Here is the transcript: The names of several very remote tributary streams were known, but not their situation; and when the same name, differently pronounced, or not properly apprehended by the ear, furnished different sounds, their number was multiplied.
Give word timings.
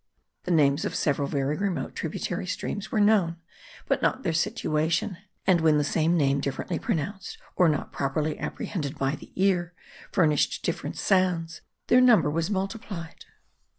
The 0.45 0.49
names 0.49 0.83
of 0.83 0.95
several 0.95 1.27
very 1.27 1.55
remote 1.55 1.93
tributary 1.95 2.47
streams 2.47 2.91
were 2.91 2.99
known, 2.99 3.35
but 3.87 4.01
not 4.01 4.23
their 4.23 4.33
situation; 4.33 5.17
and 5.45 5.61
when 5.61 5.77
the 5.77 5.83
same 5.83 6.17
name, 6.17 6.39
differently 6.41 6.79
pronounced, 6.79 7.37
or 7.55 7.69
not 7.69 7.91
properly 7.91 8.39
apprehended 8.39 8.97
by 8.97 9.13
the 9.15 9.31
ear, 9.35 9.75
furnished 10.11 10.63
different 10.65 10.97
sounds, 10.97 11.61
their 11.85 12.01
number 12.01 12.31
was 12.31 12.49
multiplied. 12.49 13.25